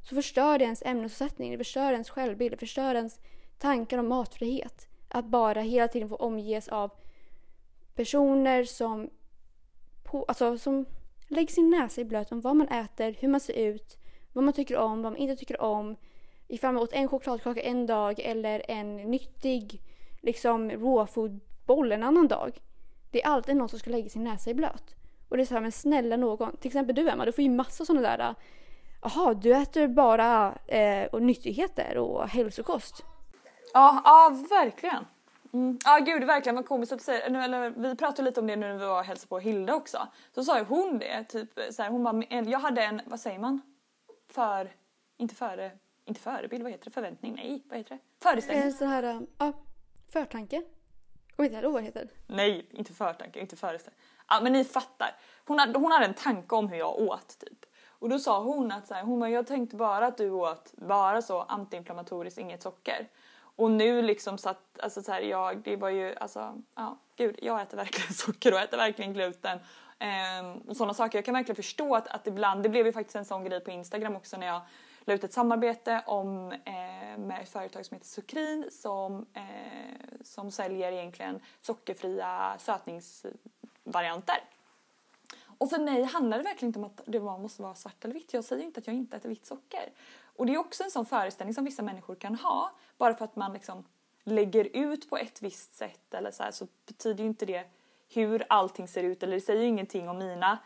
[0.03, 3.21] så förstör det ens ämnesomsättning, det förstör ens självbild, det förstör ens
[3.59, 4.89] tankar om matfrihet.
[5.09, 6.91] Att bara hela tiden få omges av
[7.95, 9.11] personer som,
[10.03, 10.85] på, alltså, som
[11.29, 13.97] lägger sin näsa i blöt om vad man äter, hur man ser ut,
[14.33, 15.97] vad man tycker om, vad man inte tycker om.
[16.49, 19.81] Ifall man åt en chokladkaka en dag eller en nyttig
[20.21, 22.61] liksom rawfood boll en annan dag.
[23.11, 24.97] Det är alltid någon som ska lägga sin näsa i blöt.
[25.29, 26.57] Och det är så här, men snälla någon.
[26.57, 28.35] Till exempel du Emma, du får ju massa sådana där
[29.03, 33.05] Jaha, du äter bara eh, och nyttigheter och hälsokost.
[33.73, 35.07] Ja, ja verkligen.
[35.53, 35.79] Mm.
[35.85, 38.69] Ja gud verkligen vad komiskt att du säger, eller vi pratade lite om det nu
[38.69, 40.09] när vi var och hälsade på Hilda också.
[40.35, 43.39] Så sa ju hon det, typ så här, hon bara, jag hade en, vad säger
[43.39, 43.61] man?
[44.31, 44.73] För,
[45.17, 45.71] inte före,
[46.05, 46.91] inte förebild, vad heter det?
[46.91, 47.35] Förväntning?
[47.35, 48.25] Nej, vad heter det?
[48.29, 48.65] Föreställning?
[48.65, 49.53] En sån här, ja,
[50.13, 50.63] förtanke.
[51.37, 52.09] Kommer inte ihåg vad det heter.
[52.27, 54.01] Nej, inte förtanke, inte föreställning.
[54.29, 55.17] Ja, men ni fattar.
[55.45, 57.65] Hon hade, hon hade en tanke om hur jag åt typ.
[57.89, 60.73] Och då sa hon att så här, hon bara, jag tänkte bara att du åt
[60.73, 63.09] bara så antiinflammatoriskt, inget socker.
[63.57, 67.39] Och nu liksom så att, alltså så här, jag, det var ju, alltså, ja, gud,
[67.43, 69.59] jag äter verkligen socker och äter verkligen gluten.
[69.99, 71.19] Ehm, och sådana saker.
[71.19, 73.71] Jag kan verkligen förstå att, att ibland, det blev ju faktiskt en sån grej på
[73.71, 74.61] Instagram också när jag
[75.05, 79.43] la ut ett samarbete om, eh, med ett företag som heter Sukrin som, eh,
[80.25, 84.37] som säljer egentligen sockerfria sötningsvarianter.
[85.59, 88.35] Och för mig handlar det verkligen inte om att det måste vara svart eller vitt.
[88.35, 89.93] Jag säger inte att jag inte äter vitt socker.
[90.37, 92.73] Och det är också en sån föreställning som vissa människor kan ha.
[92.99, 93.85] Bara för att man liksom
[94.25, 97.65] lägger ut på ett visst sätt eller så här, så betyder ju inte det
[98.15, 100.59] hur allting ser ut eller det säger ju ingenting om mina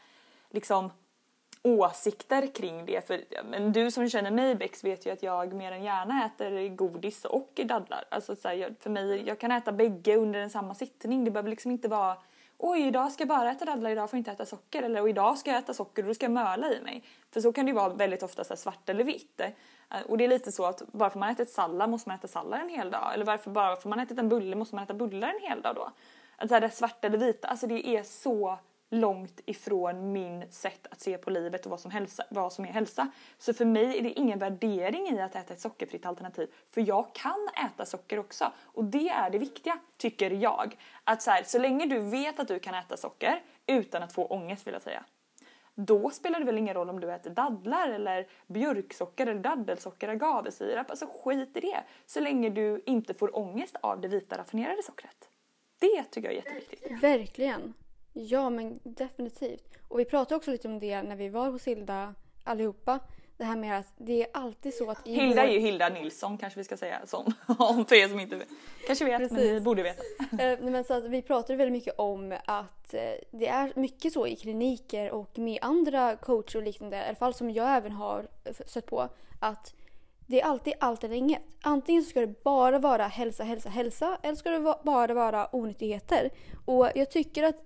[0.51, 0.91] liksom
[1.63, 3.07] åsikter kring det.
[3.07, 6.69] För men du som känner mig Bex vet ju att jag mer än gärna äter
[6.69, 8.05] godis och dadlar.
[8.11, 11.25] Alltså så här, för mig, jag kan äta bägge under en samma sittning.
[11.25, 12.17] Det behöver liksom inte vara
[12.59, 14.83] oj idag ska jag bara äta dadlar, idag får jag inte äta socker.
[14.83, 17.05] Eller och idag ska jag äta socker och då ska jag möla i mig.
[17.31, 19.41] För så kan det ju vara väldigt ofta så svart eller vitt.
[19.41, 22.29] Eh, och det är lite så att bara för man ätit sallad måste man äta
[22.29, 23.15] sallad en hel dag.
[23.15, 25.75] Eller varför bara för man ätit en bulle måste man äta bullar en hel dag
[25.75, 25.91] då.
[26.37, 28.59] Att det svart eller vita, alltså det är så
[28.91, 32.69] långt ifrån min sätt att se på livet och vad som, hälsa, vad som är
[32.69, 33.11] hälsa.
[33.39, 36.51] Så för mig är det ingen värdering i att äta ett sockerfritt alternativ.
[36.71, 38.53] För jag kan äta socker också.
[38.65, 40.77] Och det är det viktiga, tycker jag.
[41.05, 44.27] Att så, här, så länge du vet att du kan äta socker utan att få
[44.27, 45.05] ångest vill jag säga.
[45.75, 50.17] då spelar det väl ingen roll om du äter dadlar eller björksocker eller daddelsocker eller
[50.17, 50.91] agavesirap.
[50.91, 51.83] Alltså skit i det.
[52.07, 55.29] Så länge du inte får ångest av det vita raffinerade sockret.
[55.79, 57.03] Det tycker jag är jätteviktigt.
[57.03, 57.75] Verkligen.
[58.19, 59.79] Ja, men definitivt.
[59.89, 63.01] Och vi pratade också lite om det när vi var hos Hilda allihopa.
[63.37, 65.49] Det här med att det är alltid så att Hilda vår...
[65.49, 68.49] är ju Hilda Nilsson kanske vi ska säga som om för er som inte vet.
[68.87, 69.51] kanske vet men Precis.
[69.53, 70.03] ni borde veta.
[70.43, 73.01] Eh, men så att vi pratade väldigt mycket om att eh,
[73.31, 77.35] det är mycket så i kliniker och med andra coacher och liknande, i alla fall
[77.35, 78.29] som jag även har
[78.67, 79.09] stött på,
[79.41, 79.75] att
[80.27, 81.43] det är alltid allt eller inget.
[81.63, 86.31] Antingen så ska det bara vara hälsa, hälsa, hälsa eller ska det bara vara onyttigheter.
[86.65, 87.57] Och jag tycker att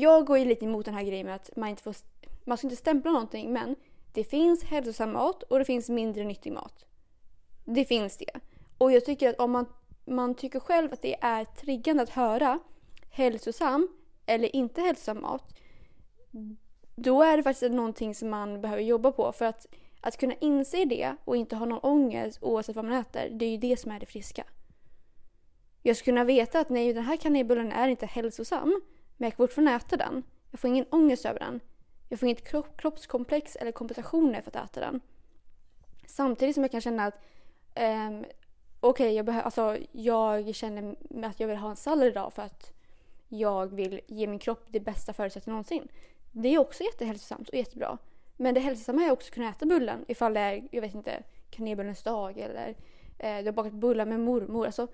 [0.00, 1.94] jag går ju lite emot den här grejen med att man inte får,
[2.44, 3.76] man ska inte stämpla någonting men
[4.12, 6.84] det finns hälsosam mat och det finns mindre nyttig mat.
[7.64, 8.40] Det finns det.
[8.78, 9.66] Och jag tycker att om man,
[10.04, 12.58] man tycker själv att det är triggande att höra
[13.10, 13.88] hälsosam
[14.26, 15.54] eller inte hälsosam mat,
[16.96, 19.32] då är det faktiskt någonting som man behöver jobba på.
[19.32, 19.66] För att,
[20.00, 23.50] att kunna inse det och inte ha någon ångest oavsett vad man äter, det är
[23.50, 24.44] ju det som är det friska.
[25.82, 28.80] Jag ska kunna veta att nej, den här kanelbullen är inte hälsosam,
[29.18, 30.22] men jag kan fortfarande äta den.
[30.50, 31.60] Jag får ingen ångest över den.
[32.08, 35.00] Jag får inget kropp, kroppskomplex eller kompensationer för att äta den.
[36.06, 37.14] Samtidigt som jag kan känna att
[37.80, 38.24] um,
[38.80, 42.72] okej, jag, behö- alltså, jag känner att jag vill ha en sallad idag för att
[43.28, 45.88] jag vill ge min kropp det bästa förutsättningarna någonsin.
[46.32, 47.98] Det är också jättehälsosamt och jättebra.
[48.36, 51.22] Men det hälsosamma är också att kunna äta bullen ifall det är, jag vet inte,
[51.50, 52.68] kanelbullens dag eller
[53.18, 54.66] eh, du har bakat bullar med mormor.
[54.66, 54.88] Alltså,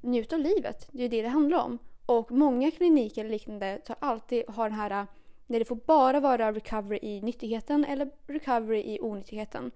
[0.00, 0.88] njut av livet.
[0.90, 1.78] Det är det det handlar om.
[2.06, 5.04] Och många kliniker eller liknande tar alltid har den här äh,
[5.46, 9.70] när det får bara vara recovery i nyttigheten eller recovery i onyttigheten.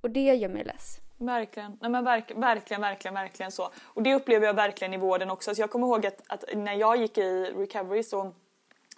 [0.00, 1.00] Och det gör mig less.
[1.16, 3.70] Verkligen, Nej, men verk, verkligen, verkligen, verkligen så.
[3.82, 5.54] Och det upplever jag verkligen i vården också.
[5.54, 8.32] Så jag kommer ihåg att, att när jag gick i recovery så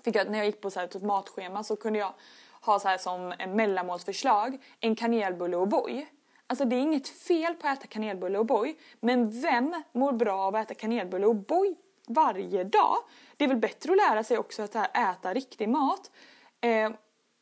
[0.05, 2.15] fick jag, när jag gick på så här, typ matschema så kunde jag
[2.61, 6.07] ha så här som en mellanmålsförslag en kanelbulle och boj.
[6.47, 10.41] Alltså det är inget fel på att äta kanelbulle och boj, men vem mår bra
[10.41, 12.97] av att äta kanelbulle och boj varje dag?
[13.37, 16.11] Det är väl bättre att lära sig också att här, äta riktig mat.
[16.61, 16.91] Eh,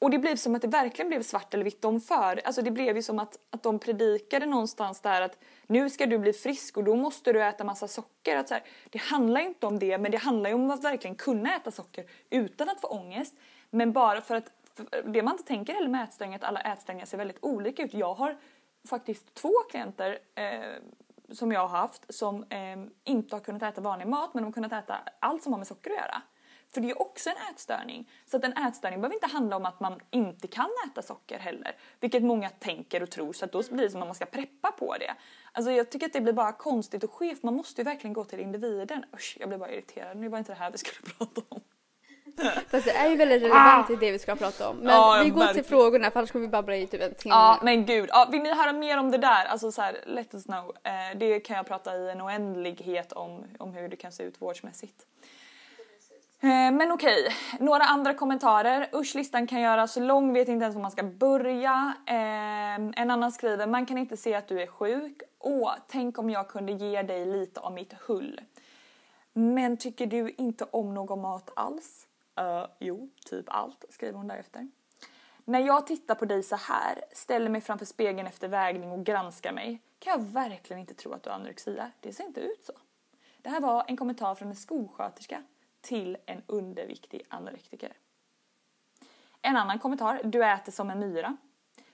[0.01, 2.41] och det blev som att det verkligen blev svart eller vitt om för.
[2.45, 6.19] Alltså det blev ju som att, att de predikade någonstans där att nu ska du
[6.19, 8.37] bli frisk och då måste du äta massa socker.
[8.37, 11.17] Att så här, det handlar inte om det, men det handlar ju om att verkligen
[11.17, 13.35] kunna äta socker utan att få ångest.
[13.71, 17.07] Men bara för att, för det man inte tänker heller med ätstörningar att alla ätstörningar
[17.07, 17.95] ser väldigt olika ut.
[17.95, 18.37] Jag har
[18.89, 20.61] faktiskt två klienter eh,
[21.33, 24.53] som jag har haft som eh, inte har kunnat äta vanlig mat men de har
[24.53, 26.23] kunnat äta allt som har med socker att göra.
[26.75, 28.11] För det är också en ätstörning.
[28.27, 31.77] Så att en ätstörning behöver inte handla om att man inte kan äta socker heller.
[32.01, 34.73] Vilket många tänker och tror så att då blir det som att man ska preppa
[34.73, 35.15] på det.
[35.53, 37.43] Alltså jag tycker att det blir bara konstigt och skevt.
[37.43, 39.05] Man måste ju verkligen gå till individen.
[39.15, 40.17] Usch, jag blir bara irriterad.
[40.17, 41.61] Nu var inte det här vi skulle prata om.
[42.71, 44.77] Fast det är ju väldigt relevant till det vi ska prata om.
[44.77, 45.65] Men Ja, vi går verkligen.
[45.65, 47.35] till frågorna för annars kommer vi babbla i typ en timme.
[47.35, 49.45] Ja men gud, ja, vill ni höra mer om det där?
[49.45, 50.77] Alltså så här, let us know.
[50.83, 54.43] Eh, det kan jag prata i en oändlighet om, om hur det kan se ut
[54.43, 55.07] vårdsmässigt.
[56.43, 58.89] Eh, men okej, några andra kommentarer.
[58.95, 61.93] Usch, listan kan göras så lång, vet inte ens var man ska börja.
[62.07, 65.23] Eh, en annan skriver, man kan inte se att du är sjuk.
[65.39, 68.41] Åh, tänk om jag kunde ge dig lite av mitt hull.
[69.33, 72.07] Men tycker du inte om någon mat alls?
[72.41, 74.69] Uh, jo, typ allt, skriver hon därefter.
[75.45, 79.53] När jag tittar på dig så här, ställer mig framför spegeln efter vägning och granskar
[79.53, 81.91] mig, kan jag verkligen inte tro att du har anorexia.
[82.01, 82.73] Det ser inte ut så.
[83.43, 85.43] Det här var en kommentar från en skolsköterska
[85.81, 87.93] till en underviktig anorektiker.
[89.43, 91.37] En annan kommentar, du äter som en myra.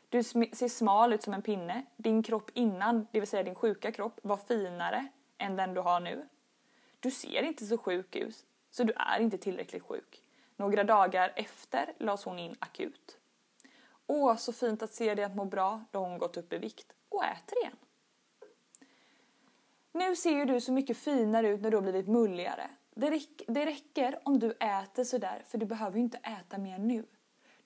[0.08, 1.82] Du sm- ser smal ut som en pinne.
[1.96, 5.06] Din kropp innan, det vill säga din sjuka kropp, var finare
[5.38, 6.28] än den du har nu.
[7.00, 10.22] Du ser inte så sjuk ut, så du är inte tillräckligt sjuk.
[10.56, 13.18] Några dagar efter lades hon in akut.
[14.06, 16.58] Åh, så fint att se dig att må bra, då har hon gått upp i
[16.58, 17.76] vikt och äter igen.
[19.92, 22.70] Nu ser ju du så mycket finare ut när du har blivit mulligare.
[22.94, 26.78] Det, räck- det räcker om du äter sådär, för du behöver ju inte äta mer
[26.78, 27.06] nu.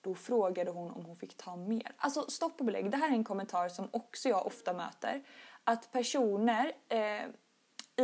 [0.01, 1.91] Då frågade hon om hon fick ta mer.
[1.97, 5.23] Alltså stopp och belägg, det här är en kommentar som också jag ofta möter.
[5.63, 7.25] Att personer eh,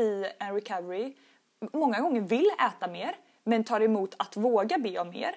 [0.01, 1.15] i en recovery
[1.73, 5.35] många gånger vill äta mer men tar emot att våga be om mer.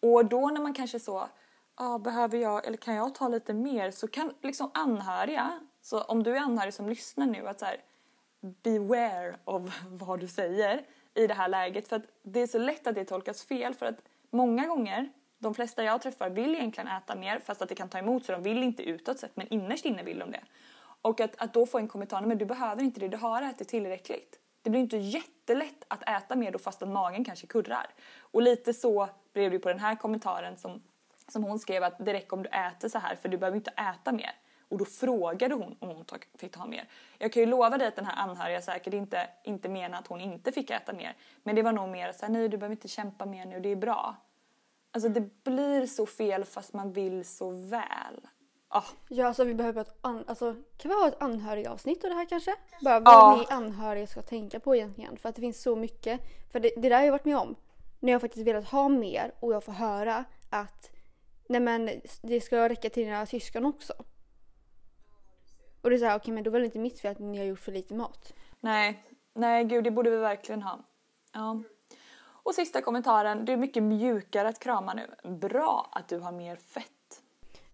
[0.00, 1.28] Och då när man kanske så,
[1.74, 6.22] ah, behöver jag eller kan jag ta lite mer så kan liksom anhöriga, så om
[6.22, 7.76] du är anhörig som lyssnar nu att så här,
[8.40, 10.82] beware of vad du säger
[11.14, 13.86] i det här läget för att det är så lätt att det tolkas fel för
[13.86, 13.98] att
[14.30, 17.98] många gånger de flesta jag träffar vill egentligen äta mer fast att det kan ta
[17.98, 20.42] emot så de vill inte utåt sett men innerst inne vill de det.
[21.02, 23.68] Och att, att då få en kommentar, men du behöver inte det, du har ätit
[23.68, 24.40] tillräckligt.
[24.64, 27.86] Det blir inte jättelätt att äta mer då fast att magen kanske kurrar.
[28.20, 30.82] Och lite så blev det ju på den här kommentaren som
[31.28, 33.70] som hon skrev att det räcker om du äter så här för du behöver inte
[33.70, 34.32] äta mer.
[34.68, 36.04] Och då frågade hon om hon
[36.38, 36.88] fick ta mer.
[37.18, 40.20] Jag kan ju lova dig att den här anhöriga säkert inte, inte menar att hon
[40.20, 41.16] inte fick äta mer.
[41.42, 43.76] Men det var nog mer såhär, nej du behöver inte kämpa mer nu, det är
[43.76, 44.16] bra.
[44.90, 48.20] Alltså det blir så fel fast man vill så väl.
[48.76, 52.16] Ah, Ja, alltså vi behöver ett an- alltså, kan vi ha ett anhörigavsnitt av det
[52.16, 52.54] här kanske?
[52.80, 53.36] Bara vad Ja.
[53.38, 55.16] ni anhöriga ska tänka på egentligen.
[55.16, 56.20] För att det finns så mycket.
[56.52, 57.54] För det, det där har jag varit med om.
[58.00, 60.90] När jag faktiskt velat ha mer och jag får höra att
[61.48, 61.90] nej men
[62.22, 63.92] det ska räcka till dina syskon också.
[65.82, 67.44] Och det är såhär, okej men då var det inte mitt fel att ni har
[67.44, 68.32] gjort för lite mat.
[68.60, 70.78] nej, nej gud det borde vi verkligen ha.
[71.32, 71.62] Ja.
[72.26, 75.30] Och sista kommentaren, du är mycket mjukare att krama nu.
[75.30, 76.90] Bra att du har mer fett.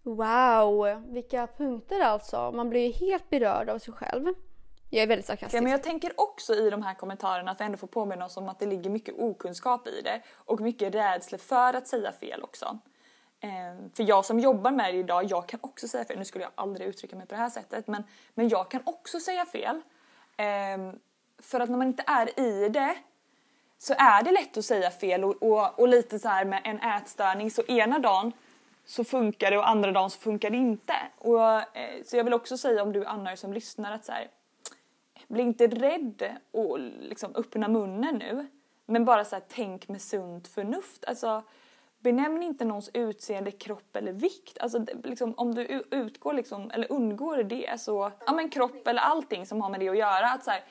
[0.03, 2.51] Wow, vilka punkter alltså.
[2.51, 4.27] Man blir ju helt berörd av sig själv.
[4.89, 5.57] Jag är väldigt sarkastisk.
[5.57, 8.37] Ja, men jag tänker också i de här kommentarerna att vi ändå får påminna oss
[8.37, 12.43] om att det ligger mycket okunskap i det och mycket rädsla för att säga fel
[12.43, 12.79] också.
[13.39, 16.19] Ehm, för jag som jobbar med det idag, jag kan också säga fel.
[16.19, 19.19] Nu skulle jag aldrig uttrycka mig på det här sättet, men, men jag kan också
[19.19, 19.81] säga fel.
[20.37, 20.99] Ehm,
[21.39, 22.95] för att när man inte är i det
[23.77, 26.79] så är det lätt att säga fel och, och, och lite så här med en
[26.79, 28.31] ätstörning så ena dagen
[28.91, 30.93] så funkar det och andra dagen så funkar det inte.
[31.17, 34.11] Och, eh, så jag vill också säga om du är anhörig som lyssnar att så
[34.11, 34.27] här,
[35.27, 38.47] bli inte rädd och liksom öppna munnen nu.
[38.85, 41.05] Men bara så här, tänk med sunt förnuft.
[41.05, 41.43] Alltså,
[41.99, 44.57] benämn inte någons utseende, kropp eller vikt.
[44.59, 49.45] Alltså, liksom, om du utgår liksom, eller undgår det så, ja men kropp eller allting
[49.45, 50.25] som har med det att göra.
[50.25, 50.63] Att så här,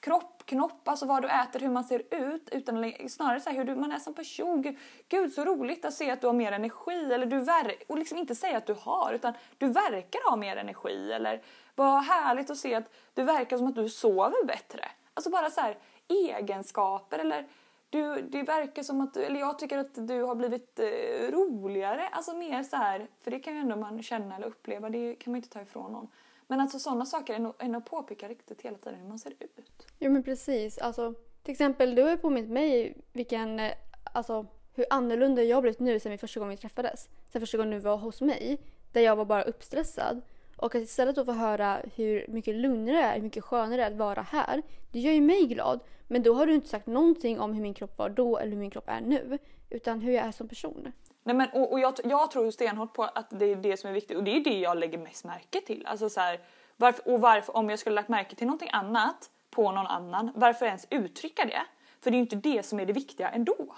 [0.00, 2.48] kropp, knopp, alltså vad du äter, hur man ser ut.
[2.52, 4.62] Utan snarare så här, hur du, man är som person.
[4.62, 4.76] Gud,
[5.08, 7.12] Gud så roligt att se att du har mer energi.
[7.12, 10.56] Eller du ver- och liksom inte säga att du har utan du verkar ha mer
[10.56, 11.12] energi.
[11.12, 11.42] Eller
[11.74, 14.84] vad härligt att se att du verkar som att du sover bättre.
[15.14, 17.46] Alltså bara så här egenskaper eller
[17.90, 22.08] du, det verkar som att, eller jag tycker att du har blivit eh, roligare.
[22.08, 25.32] Alltså mer så här, för det kan ju ändå man känna eller uppleva, det kan
[25.32, 26.08] man inte ta ifrån någon.
[26.46, 29.30] Men alltså sådana saker är nog, är nog påpeka riktigt hela tiden hur man ser
[29.30, 29.87] ut.
[29.98, 30.78] Ja men precis.
[30.78, 35.62] Alltså, till exempel du har ju påmint mig vilken, eh, alltså, hur annorlunda jag har
[35.62, 37.08] blivit nu sen vi första gången vi träffades.
[37.32, 38.58] Sen första gången du var hos mig.
[38.92, 40.20] Där jag var bara uppstressad.
[40.56, 43.82] Och att istället då få höra hur mycket lugnare det är, hur mycket skönare det
[43.82, 44.62] är att vara här.
[44.92, 45.80] Det gör ju mig glad.
[46.06, 48.58] Men då har du inte sagt någonting om hur min kropp var då eller hur
[48.58, 49.38] min kropp är nu.
[49.70, 50.92] Utan hur jag är som person.
[51.22, 53.94] Nej, men, och, och jag, jag tror stenhårt på att det är det som är
[53.94, 55.86] viktigt och det är det jag lägger mest märke till.
[55.86, 56.40] Alltså så här,
[56.76, 60.66] varför, och varför, om jag skulle lagt märke till någonting annat på någon annan, varför
[60.66, 61.62] ens uttrycka det?
[62.00, 63.74] För det är ju inte det som är det viktiga ändå.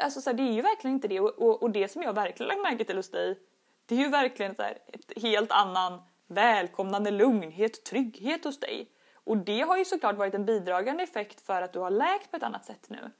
[0.00, 2.12] Alltså så här, det är ju verkligen inte det och, och, och det som jag
[2.12, 3.38] verkligen lagt märke till hos dig
[3.88, 8.90] det är ju verkligen så här, ett helt annan välkomnande lugnhet, trygghet hos dig.
[9.14, 12.36] Och det har ju såklart varit en bidragande effekt för att du har läkt på
[12.36, 13.10] ett annat sätt nu.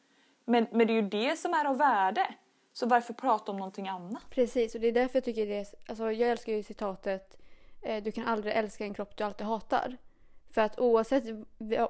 [0.45, 2.35] Men, men det är ju det som är av värde.
[2.73, 4.23] Så varför prata om någonting annat?
[4.31, 5.67] Precis, och det är därför jag tycker det är...
[5.89, 7.39] Alltså jag älskar ju citatet
[7.83, 9.97] eh, Du kan aldrig älska en kropp du alltid hatar.
[10.51, 11.25] För att oavsett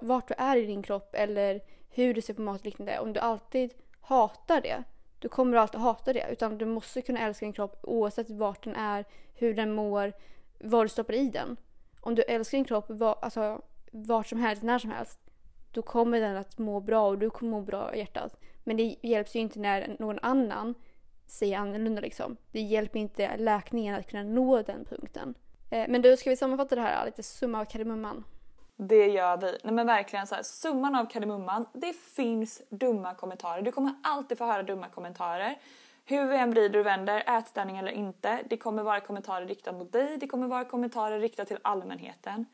[0.00, 3.12] vart du är i din kropp eller hur du ser på mat och liknande, om
[3.12, 4.82] du alltid hatar det,
[5.18, 6.26] då kommer du alltid hata det.
[6.32, 10.12] Utan du måste kunna älska din kropp oavsett vart den är, hur den mår,
[10.58, 11.56] vad du stoppar i den.
[12.00, 15.18] Om du älskar din kropp var, alltså, vart som helst, när som helst,
[15.72, 18.40] då kommer den att må bra och du kommer må bra i hjärtat.
[18.64, 20.74] Men det hjälps ju inte när någon annan
[21.26, 22.36] säger annorlunda liksom.
[22.52, 25.34] Det hjälper inte läkningen att kunna nå den punkten.
[25.70, 28.24] Eh, men då ska vi sammanfatta det här lite summa av kardemumman.
[28.80, 29.58] Det gör vi.
[29.64, 31.66] Nej men verkligen så här, summan av kardemumman.
[31.72, 33.62] Det finns dumma kommentarer.
[33.62, 35.58] Du kommer alltid få höra dumma kommentarer.
[36.04, 38.42] Hur vi än vrider och vänder, ätstörning eller inte.
[38.50, 40.16] Det kommer vara kommentarer riktade mot dig.
[40.16, 42.46] Det kommer vara kommentarer riktade till allmänheten.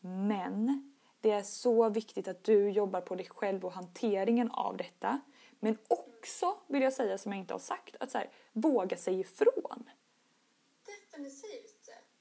[0.00, 5.20] Men det är så viktigt att du jobbar på dig själv och hanteringen av detta.
[5.60, 9.18] Men också vill jag säga som jag inte har sagt, att så här, våga säga
[9.18, 9.90] ifrån.
[10.86, 11.67] Definitivt.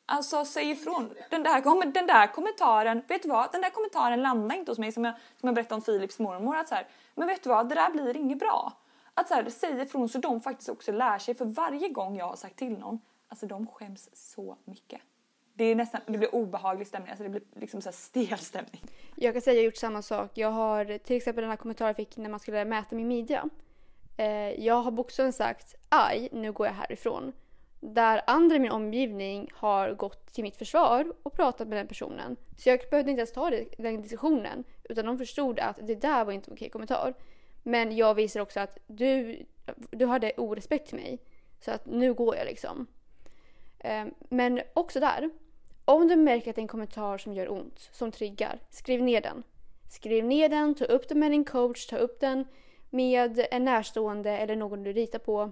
[0.09, 1.13] Alltså säg ifrån.
[1.29, 3.51] Den där, den där kommentaren, vet du vad?
[3.51, 6.55] Den där kommentaren landar inte hos mig som jag, som jag berättade om Philips mormor.
[6.55, 7.69] Att så här, men vet du vad?
[7.69, 8.73] Det där blir inget bra.
[9.13, 11.35] Att så här, säg ifrån så de faktiskt också lär sig.
[11.35, 15.01] För varje gång jag har sagt till någon, alltså de skäms så mycket.
[15.53, 18.81] Det är nästan, det blir obehaglig stämning, alltså det blir liksom så här stel stämning.
[19.15, 20.31] Jag kan säga att jag har gjort samma sak.
[20.33, 23.49] Jag har till exempel den här kommentaren jag fick när man skulle mäta min midja.
[24.17, 27.33] Eh, jag har bokstavligen sagt aj, nu går jag härifrån.
[27.89, 32.35] Där andra i min omgivning har gått till mitt försvar och pratat med den personen.
[32.57, 34.63] Så jag behövde inte ens ta den diskussionen.
[34.83, 37.13] Utan de förstod att det där var inte en okej kommentar.
[37.63, 39.45] Men jag visar också att du,
[39.91, 41.19] du hade orespekt till mig.
[41.59, 42.87] Så att nu går jag liksom.
[43.79, 45.29] Ehm, men också där.
[45.85, 49.21] Om du märker att det är en kommentar som gör ont, som triggar, skriv ner
[49.21, 49.43] den.
[49.89, 52.45] Skriv ner den, ta upp den med din coach, ta upp den
[52.89, 55.51] med en närstående eller någon du litar på.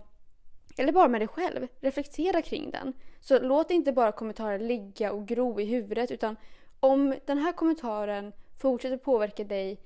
[0.77, 1.67] Eller bara med dig själv.
[1.79, 2.93] Reflektera kring den.
[3.19, 6.35] Så låt inte bara kommentarer ligga och gro i huvudet utan
[6.79, 9.79] om den här kommentaren fortsätter påverka dig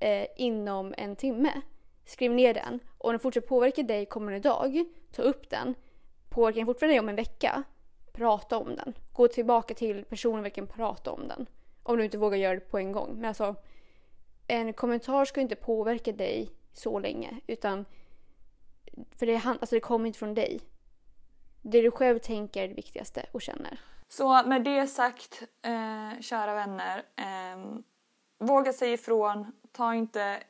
[0.00, 1.60] eh, inom en timme,
[2.04, 2.80] skriv ner den.
[2.98, 5.74] Och om den fortsätter påverka dig kommande dag, ta upp den.
[6.28, 7.62] Påverkar den fortfarande dig om en vecka,
[8.12, 8.94] prata om den.
[9.12, 11.46] Gå tillbaka till personen och verkligen prata om den.
[11.82, 13.14] Om du inte vågar göra det på en gång.
[13.14, 13.54] Men alltså,
[14.46, 17.40] en kommentar ska inte påverka dig så länge.
[17.46, 17.84] Utan,
[19.18, 20.60] för det, alltså det kommer inte från dig.
[21.62, 23.80] Det du själv tänker är det viktigaste och känner.
[24.08, 27.02] Så med det sagt, eh, kära vänner.
[27.16, 27.78] Eh,
[28.38, 29.52] våga säga ifrån.
[29.72, 30.42] Ta inte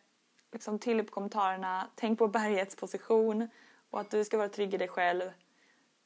[0.52, 1.90] liksom, till upp kommentarerna.
[1.94, 3.48] Tänk på bergets position
[3.90, 5.22] och att du ska vara trygg i dig själv.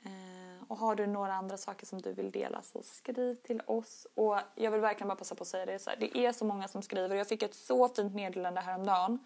[0.05, 4.07] Eh, och har du några andra saker som du vill dela så skriv till oss.
[4.15, 5.97] Och jag vill verkligen bara passa på att säga det så här.
[5.97, 7.17] Det är så många som skriver.
[7.17, 9.19] Jag fick ett så fint meddelande häromdagen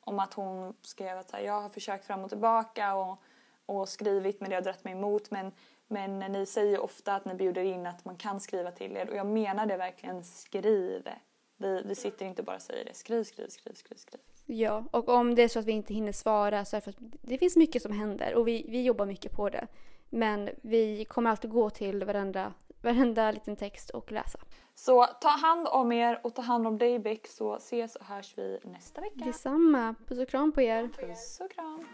[0.00, 3.22] om att hon skrev att här, jag har försökt fram och tillbaka och,
[3.66, 5.30] och skrivit men det har dragit mig emot.
[5.30, 5.52] Men,
[5.88, 9.16] men ni säger ofta att ni bjuder in att man kan skriva till er och
[9.16, 11.08] jag menar det verkligen, skriv.
[11.56, 12.94] Vi, vi sitter inte bara och säger det.
[12.94, 14.20] Skriv, skriv, skriv, skriv, skriv.
[14.46, 16.90] Ja, och om det är så att vi inte hinner svara så är det för
[16.90, 19.66] att det finns mycket som händer och vi, vi jobbar mycket på det.
[20.08, 22.52] Men vi kommer alltid gå till varandra
[22.82, 24.38] varenda liten text och läsa.
[24.74, 28.38] Så ta hand om er och ta hand om dig Beck så ses och hörs
[28.38, 29.24] vi nästa vecka.
[29.24, 29.94] Detsamma.
[30.06, 30.88] Puss och kram på er.
[30.88, 31.86] Puss och kram.